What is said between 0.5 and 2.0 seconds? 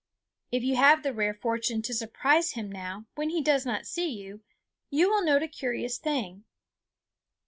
If you have the rare fortune to